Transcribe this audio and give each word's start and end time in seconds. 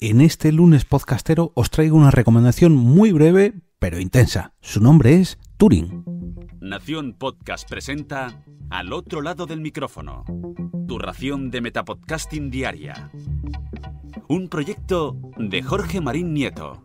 En 0.00 0.20
este 0.20 0.52
lunes 0.52 0.84
podcastero 0.84 1.50
os 1.56 1.70
traigo 1.70 1.96
una 1.96 2.12
recomendación 2.12 2.72
muy 2.76 3.10
breve 3.10 3.54
pero 3.80 3.98
intensa. 3.98 4.52
Su 4.60 4.80
nombre 4.80 5.14
es 5.16 5.40
Turing. 5.56 6.04
Nación 6.60 7.16
Podcast 7.18 7.68
presenta 7.68 8.44
Al 8.70 8.92
otro 8.92 9.22
lado 9.22 9.46
del 9.46 9.60
micrófono. 9.60 10.22
Tu 10.86 11.00
ración 11.00 11.50
de 11.50 11.62
Metapodcasting 11.62 12.48
Diaria. 12.48 13.10
Un 14.28 14.48
proyecto 14.48 15.16
de 15.36 15.64
Jorge 15.64 16.00
Marín 16.00 16.32
Nieto. 16.32 16.84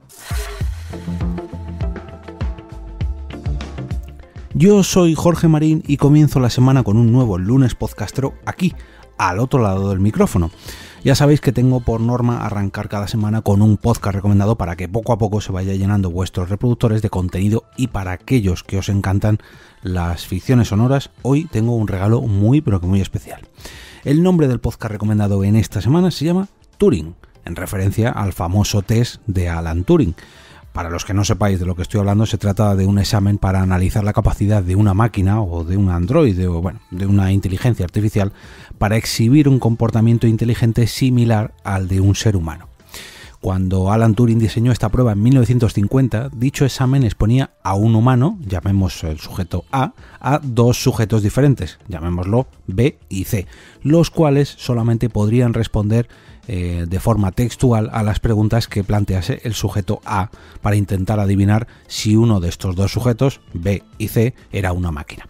Yo 4.56 4.82
soy 4.82 5.14
Jorge 5.14 5.48
Marín 5.48 5.84
y 5.86 5.98
comienzo 5.98 6.40
la 6.40 6.50
semana 6.50 6.82
con 6.82 6.98
un 6.98 7.12
nuevo 7.12 7.38
lunes 7.38 7.76
podcastero 7.76 8.34
aquí, 8.48 8.74
al 9.18 9.40
otro 9.40 9.62
lado 9.62 9.90
del 9.90 10.00
micrófono. 10.00 10.52
Ya 11.04 11.16
sabéis 11.16 11.42
que 11.42 11.52
tengo 11.52 11.82
por 11.82 12.00
norma 12.00 12.46
arrancar 12.46 12.88
cada 12.88 13.10
semana 13.10 13.42
con 13.42 13.62
un 13.62 13.76
podcast 13.76 14.16
recomendado 14.16 14.56
para 14.56 14.78
que 14.78 14.88
poco 14.88 15.12
a 15.12 15.18
poco 15.18 15.42
se 15.42 15.52
vaya 15.52 15.74
llenando 15.74 16.10
vuestros 16.10 16.50
reproductores 16.50 17.02
de 17.02 17.10
contenido 17.10 17.66
y 17.76 17.88
para 17.88 18.14
aquellos 18.14 18.64
que 18.64 18.78
os 18.78 18.88
encantan 18.88 19.40
las 19.82 20.26
ficciones 20.26 20.70
sonoras, 20.70 21.12
hoy 21.22 21.44
tengo 21.44 21.76
un 21.76 21.90
regalo 21.90 22.22
muy 22.22 22.62
pero 22.62 22.80
que 22.80 22.88
muy 22.88 23.02
especial. 23.02 23.42
El 24.06 24.24
nombre 24.24 24.48
del 24.48 24.62
podcast 24.62 24.94
recomendado 24.94 25.44
en 25.44 25.58
esta 25.58 25.82
semana 25.82 26.10
se 26.10 26.24
llama 26.24 26.48
Turing, 26.78 27.16
en 27.44 27.56
referencia 27.58 28.10
al 28.10 28.32
famoso 28.32 28.82
test 28.82 29.22
de 29.28 29.50
Alan 29.50 29.84
Turing. 29.84 30.16
Para 30.74 30.90
los 30.90 31.06
que 31.06 31.14
no 31.14 31.24
sepáis 31.24 31.60
de 31.60 31.68
lo 31.68 31.76
que 31.76 31.84
estoy 31.84 32.00
hablando, 32.00 32.26
se 32.26 32.40
trata 32.40 32.76
de 32.76 32.88
un 32.88 32.98
examen 32.98 33.38
para 33.38 33.62
analizar 33.62 34.04
la 34.04 34.12
capacidad 34.12 34.64
de 34.64 34.76
una 34.76 34.96
máquina 34.96 35.40
o 35.40 35.64
de 35.64 35.78
un 35.78 35.92
androide 35.92 36.48
o 36.48 36.62
bueno, 36.64 36.80
de 36.90 37.06
una 37.06 37.32
inteligencia 37.32 37.86
artificial 37.86 38.34
para 38.80 38.98
exhibir 38.98 39.48
un 39.48 39.60
comportamiento 39.60 40.26
inteligente 40.26 40.88
similar 40.88 41.54
al 41.64 41.88
de 41.88 42.02
un 42.02 42.16
ser 42.16 42.36
humano. 42.36 42.70
Cuando 43.40 43.92
Alan 43.92 44.16
Turing 44.16 44.40
diseñó 44.40 44.72
esta 44.72 44.90
prueba 44.90 45.12
en 45.12 45.22
1950, 45.22 46.30
dicho 46.34 46.66
examen 46.66 47.04
exponía 47.04 47.52
a 47.62 47.76
un 47.76 47.94
humano, 47.94 48.40
llamemos 48.44 49.04
el 49.04 49.20
sujeto 49.20 49.66
A, 49.72 49.94
a 50.22 50.40
dos 50.42 50.82
sujetos 50.82 51.22
diferentes, 51.22 51.78
llamémoslo 51.88 52.48
B 52.68 52.98
y 53.10 53.26
C, 53.26 53.46
los 53.84 54.10
cuales 54.10 54.48
solamente 54.58 55.10
podrían 55.10 55.54
responder 55.54 56.08
eh, 56.48 56.86
de 56.88 57.00
forma 57.00 57.32
textual 57.32 57.90
a 57.94 58.04
las 58.04 58.20
preguntas 58.20 58.68
que 58.68 58.84
plantease 58.84 59.42
el 59.44 59.54
sujeto 59.54 60.02
A 60.06 60.30
para 60.62 60.76
intentar 60.76 61.20
adivinar 61.20 61.68
si 61.88 62.16
uno 62.16 62.40
de 62.40 62.50
estos 62.50 62.76
dos 62.76 62.92
sujetos, 62.92 63.42
B 63.54 63.84
y 63.98 64.10
C, 64.10 64.34
era 64.52 64.74
una 64.74 64.92
máquina. 64.92 65.28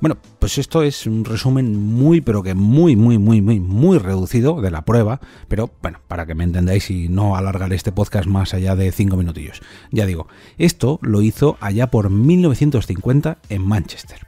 Bueno, 0.00 0.18
pues 0.38 0.58
esto 0.58 0.82
es 0.82 1.06
un 1.06 1.24
resumen 1.24 1.76
muy, 1.76 2.20
pero 2.20 2.42
que 2.42 2.54
muy, 2.54 2.96
muy, 2.96 3.18
muy, 3.18 3.40
muy, 3.40 3.60
muy 3.60 3.98
reducido 3.98 4.60
de 4.60 4.70
la 4.70 4.84
prueba, 4.84 5.20
pero 5.48 5.70
bueno, 5.82 6.00
para 6.08 6.26
que 6.26 6.34
me 6.34 6.44
entendáis 6.44 6.90
y 6.90 7.08
no 7.08 7.36
alargar 7.36 7.72
este 7.72 7.92
podcast 7.92 8.26
más 8.26 8.54
allá 8.54 8.76
de 8.76 8.92
5 8.92 9.16
minutillos. 9.16 9.62
Ya 9.90 10.06
digo, 10.06 10.28
esto 10.58 10.98
lo 11.02 11.22
hizo 11.22 11.56
allá 11.60 11.90
por 11.90 12.10
1950 12.10 13.38
en 13.48 13.62
Manchester. 13.62 14.26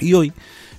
Y 0.00 0.14
hoy 0.14 0.32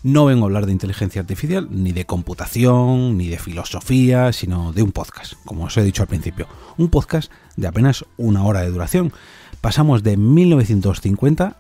no 0.04 0.26
vengo 0.26 0.44
a 0.44 0.48
hablar 0.48 0.66
de 0.66 0.74
inteligencia 0.74 1.22
artificial, 1.22 1.70
ni 1.72 1.94
de 1.94 2.06
computación, 2.06 3.18
ni 3.18 3.30
de 3.30 3.40
filosofía, 3.40 4.34
sino 4.34 4.74
de 4.74 4.84
un 4.84 4.92
podcast, 4.92 5.34
como 5.46 5.64
os 5.64 5.78
he 5.78 5.84
dicho 5.84 6.04
al 6.04 6.10
principio. 6.10 6.48
Un 6.78 6.90
podcast 6.90 7.32
de 7.56 7.68
apenas 7.68 8.06
una 8.18 8.44
hora 8.44 8.62
de 8.62 8.70
duración. 8.70 9.14
Pasamos 9.62 10.04
de 10.04 10.18
1950, 10.18 11.58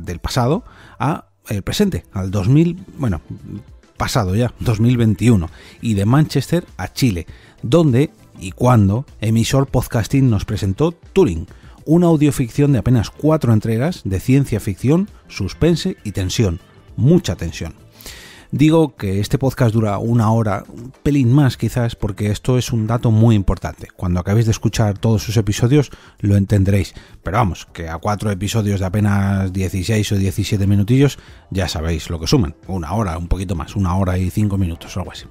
del 0.00 0.20
pasado, 0.20 0.64
a 1.00 1.26
el 1.48 1.62
presente, 1.62 2.04
al 2.12 2.30
2000, 2.30 2.84
bueno, 2.96 3.20
pasado 3.96 4.36
ya, 4.36 4.54
2021, 4.60 5.50
y 5.80 5.94
de 5.94 6.04
Manchester 6.04 6.64
a 6.76 6.92
Chile, 6.92 7.26
donde 7.62 8.10
y 8.38 8.52
cuando 8.52 9.04
emisor 9.20 9.66
podcasting 9.66 10.30
nos 10.30 10.44
presentó 10.44 10.92
Turing, 10.92 11.48
una 11.84 12.06
audioficción 12.06 12.70
de 12.70 12.78
apenas 12.78 13.10
cuatro 13.10 13.52
entregas 13.52 14.02
de 14.04 14.20
ciencia 14.20 14.60
ficción, 14.60 15.08
suspense 15.26 15.96
y 16.04 16.12
tensión 16.12 16.60
mucha 16.98 17.36
tensión. 17.36 17.74
Digo 18.50 18.96
que 18.96 19.20
este 19.20 19.36
podcast 19.36 19.74
dura 19.74 19.98
una 19.98 20.32
hora, 20.32 20.64
un 20.68 20.90
pelín 21.02 21.30
más 21.34 21.58
quizás, 21.58 21.94
porque 21.94 22.30
esto 22.30 22.56
es 22.56 22.72
un 22.72 22.86
dato 22.86 23.10
muy 23.10 23.36
importante. 23.36 23.88
Cuando 23.94 24.20
acabéis 24.20 24.46
de 24.46 24.52
escuchar 24.52 24.96
todos 24.96 25.22
sus 25.22 25.36
episodios 25.36 25.90
lo 26.20 26.34
entenderéis. 26.34 26.94
Pero 27.22 27.36
vamos, 27.36 27.66
que 27.74 27.90
a 27.90 27.98
cuatro 27.98 28.30
episodios 28.30 28.80
de 28.80 28.86
apenas 28.86 29.52
16 29.52 30.12
o 30.12 30.16
17 30.16 30.66
minutillos 30.66 31.18
ya 31.50 31.68
sabéis 31.68 32.08
lo 32.08 32.18
que 32.18 32.26
suman. 32.26 32.54
Una 32.68 32.94
hora, 32.94 33.18
un 33.18 33.28
poquito 33.28 33.54
más, 33.54 33.76
una 33.76 33.94
hora 33.94 34.16
y 34.16 34.30
cinco 34.30 34.56
minutos 34.56 34.96
o 34.96 35.00
algo 35.00 35.12
así. 35.12 35.26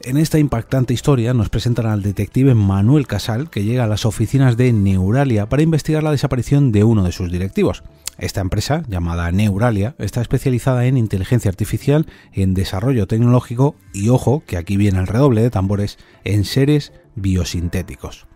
En 0.00 0.16
esta 0.16 0.40
impactante 0.40 0.92
historia 0.92 1.32
nos 1.34 1.50
presentan 1.50 1.86
al 1.86 2.02
detective 2.02 2.56
Manuel 2.56 3.06
Casal, 3.06 3.48
que 3.48 3.62
llega 3.62 3.84
a 3.84 3.86
las 3.86 4.04
oficinas 4.04 4.56
de 4.56 4.72
Neuralia 4.72 5.48
para 5.48 5.62
investigar 5.62 6.02
la 6.02 6.10
desaparición 6.10 6.72
de 6.72 6.82
uno 6.82 7.04
de 7.04 7.12
sus 7.12 7.30
directivos. 7.30 7.84
Esta 8.18 8.40
empresa, 8.40 8.82
llamada 8.88 9.30
Neuralia, 9.32 9.94
está 9.98 10.20
especializada 10.20 10.84
en 10.86 10.96
inteligencia 10.96 11.48
artificial, 11.48 12.06
en 12.32 12.54
desarrollo 12.54 13.06
tecnológico 13.06 13.74
y, 13.92 14.10
ojo, 14.10 14.42
que 14.46 14.56
aquí 14.56 14.76
viene 14.76 15.00
el 15.00 15.06
redoble 15.06 15.42
de 15.42 15.50
tambores, 15.50 15.98
en 16.24 16.44
seres 16.44 16.92
biosintéticos. 17.14 18.26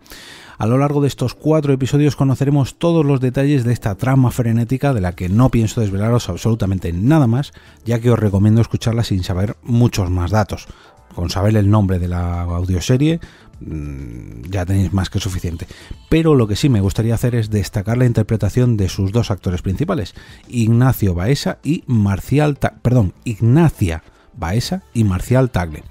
A 0.57 0.65
lo 0.65 0.79
largo 0.79 1.01
de 1.01 1.07
estos 1.07 1.35
cuatro 1.35 1.71
episodios 1.71 2.15
conoceremos 2.15 2.79
todos 2.79 3.05
los 3.05 3.21
detalles 3.21 3.63
de 3.63 3.73
esta 3.73 3.93
trama 3.93 4.31
frenética 4.31 4.91
de 4.91 5.01
la 5.01 5.13
que 5.13 5.29
no 5.29 5.51
pienso 5.51 5.81
desvelaros 5.81 6.29
absolutamente 6.29 6.91
nada 6.93 7.27
más, 7.27 7.53
ya 7.85 7.99
que 7.99 8.09
os 8.09 8.17
recomiendo 8.17 8.61
escucharla 8.61 9.03
sin 9.03 9.23
saber 9.23 9.55
muchos 9.61 10.09
más 10.09 10.31
datos. 10.31 10.67
Con 11.13 11.29
saber 11.29 11.55
el 11.57 11.69
nombre 11.69 11.99
de 11.99 12.07
la 12.07 12.41
audioserie 12.41 13.19
ya 13.59 14.65
tenéis 14.65 14.93
más 14.93 15.09
que 15.09 15.19
suficiente. 15.19 15.67
Pero 16.09 16.35
lo 16.35 16.47
que 16.47 16.55
sí 16.55 16.69
me 16.69 16.81
gustaría 16.81 17.15
hacer 17.15 17.35
es 17.35 17.49
destacar 17.49 17.97
la 17.97 18.05
interpretación 18.05 18.77
de 18.77 18.89
sus 18.89 19.11
dos 19.11 19.31
actores 19.31 19.61
principales, 19.61 20.13
Ignacio 20.47 21.13
Baesa 21.13 21.59
y 21.63 21.83
Marcial, 21.87 22.57
perdón, 22.81 23.13
Ignacia 23.23 24.03
Baesa 24.37 24.83
y 24.93 25.03
Marcial 25.03 25.49
Tagle, 25.49 25.83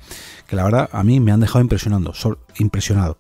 que 0.47 0.57
la 0.57 0.65
verdad 0.65 0.89
a 0.93 1.03
mí 1.03 1.21
me 1.21 1.33
han 1.33 1.41
dejado 1.41 1.61
impresionando, 1.61 2.15
impresionado, 2.59 3.17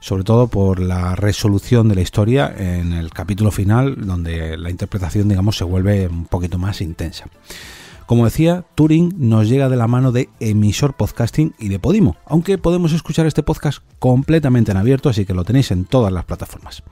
sobre 0.00 0.24
todo 0.24 0.48
por 0.48 0.80
la 0.80 1.16
resolución 1.16 1.88
de 1.88 1.94
la 1.94 2.02
historia 2.02 2.54
en 2.56 2.92
el 2.92 3.10
capítulo 3.10 3.50
final, 3.50 4.06
donde 4.06 4.56
la 4.58 4.70
interpretación, 4.70 5.28
digamos, 5.28 5.56
se 5.56 5.64
vuelve 5.64 6.06
un 6.06 6.26
poquito 6.26 6.58
más 6.58 6.80
intensa. 6.80 7.26
Como 8.06 8.24
decía, 8.24 8.64
Turing 8.76 9.14
nos 9.16 9.48
llega 9.48 9.68
de 9.68 9.76
la 9.76 9.88
mano 9.88 10.12
de 10.12 10.28
emisor 10.38 10.94
podcasting 10.94 11.54
y 11.58 11.68
de 11.68 11.80
Podimo, 11.80 12.16
aunque 12.24 12.56
podemos 12.56 12.92
escuchar 12.92 13.26
este 13.26 13.42
podcast 13.42 13.80
completamente 13.98 14.70
en 14.70 14.76
abierto, 14.76 15.08
así 15.08 15.26
que 15.26 15.34
lo 15.34 15.42
tenéis 15.42 15.72
en 15.72 15.84
todas 15.84 16.12
las 16.12 16.24
plataformas. 16.24 16.84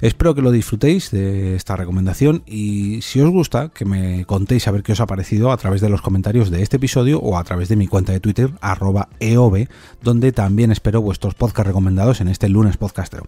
Espero 0.00 0.34
que 0.34 0.40
lo 0.40 0.50
disfrutéis 0.50 1.10
de 1.10 1.56
esta 1.56 1.76
recomendación 1.76 2.42
y 2.46 3.02
si 3.02 3.20
os 3.20 3.28
gusta, 3.28 3.68
que 3.68 3.84
me 3.84 4.24
contéis 4.24 4.66
a 4.66 4.70
ver 4.70 4.82
qué 4.82 4.92
os 4.92 5.00
ha 5.00 5.06
parecido 5.06 5.52
a 5.52 5.58
través 5.58 5.82
de 5.82 5.90
los 5.90 6.00
comentarios 6.00 6.50
de 6.50 6.62
este 6.62 6.78
episodio 6.78 7.20
o 7.20 7.36
a 7.36 7.44
través 7.44 7.68
de 7.68 7.76
mi 7.76 7.86
cuenta 7.86 8.12
de 8.12 8.20
Twitter, 8.20 8.50
arroba 8.62 9.10
EOB, 9.20 9.68
donde 10.02 10.32
también 10.32 10.72
espero 10.72 11.02
vuestros 11.02 11.34
podcasts 11.34 11.66
recomendados 11.66 12.22
en 12.22 12.28
este 12.28 12.48
lunes 12.48 12.78
podcastero. 12.78 13.26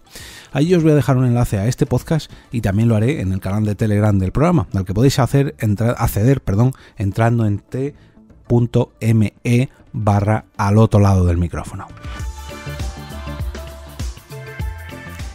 Ahí 0.51 0.73
os 0.73 0.81
voy 0.81 0.93
a 0.93 0.95
dejar 0.95 1.17
un 1.17 1.25
enlace 1.25 1.59
a 1.59 1.67
este 1.67 1.85
podcast 1.85 2.31
y 2.51 2.61
también 2.61 2.89
lo 2.89 2.95
haré 2.95 3.21
en 3.21 3.33
el 3.33 3.39
canal 3.39 3.65
de 3.65 3.75
Telegram 3.75 4.17
del 4.17 4.31
programa, 4.31 4.67
al 4.73 4.85
que 4.85 4.95
podéis 4.95 5.19
hacer, 5.19 5.55
acceder 5.97 6.41
perdón, 6.41 6.73
entrando 6.97 7.45
en 7.45 7.59
t.me 7.59 9.33
barra 9.91 10.45
al 10.57 10.79
otro 10.79 10.99
lado 10.99 11.25
del 11.25 11.37
micrófono. 11.37 11.85